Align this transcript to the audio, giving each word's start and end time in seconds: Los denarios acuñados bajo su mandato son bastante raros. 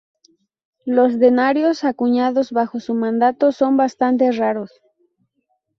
Los 0.87 1.19
denarios 1.19 1.83
acuñados 1.83 2.51
bajo 2.51 2.79
su 2.79 2.95
mandato 2.95 3.51
son 3.51 3.77
bastante 3.77 4.31
raros. 4.31 4.71